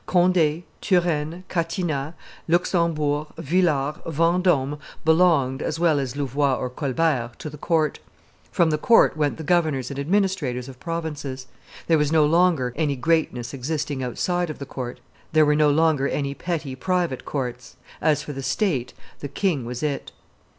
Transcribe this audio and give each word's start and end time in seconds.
Conde, 0.07 0.63
Turenne, 0.81 1.43
Catinat, 1.47 2.15
Luxembourg, 2.47 3.27
Villars, 3.37 3.97
Vendome 4.07 4.79
belonged, 5.05 5.61
as 5.61 5.79
well 5.79 5.99
as 5.99 6.15
Louvois 6.15 6.55
or 6.55 6.71
Colbert, 6.71 7.33
to 7.37 7.51
the 7.51 7.57
court; 7.59 7.99
from 8.51 8.71
the 8.71 8.79
court 8.79 9.15
went 9.15 9.37
the 9.37 9.43
governors 9.43 9.91
and 9.91 9.99
administrators 9.99 10.67
of 10.67 10.79
provinces; 10.79 11.45
there 11.85 11.99
was 11.99 12.11
no 12.11 12.25
longer 12.25 12.73
any 12.75 12.95
greatness 12.95 13.53
existing 13.53 14.01
outside 14.01 14.49
of 14.49 14.57
the 14.57 14.65
court; 14.65 14.99
there 15.33 15.45
were 15.45 15.53
no 15.55 15.69
longer 15.69 16.07
any 16.07 16.33
petty 16.33 16.73
private 16.73 17.23
courts. 17.23 17.75
As 18.01 18.23
for 18.23 18.33
the 18.33 18.41
state, 18.41 18.95
the 19.19 19.27
king 19.27 19.65
was 19.65 19.83
it. 19.83 20.11